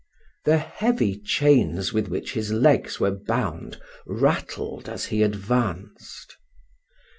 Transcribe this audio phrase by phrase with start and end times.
[0.45, 6.37] The heavy chains with which his legs were bound, rattled as he advanced.